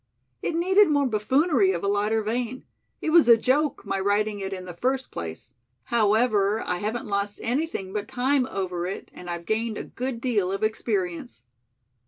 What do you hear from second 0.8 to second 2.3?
more buffoonery of a lighter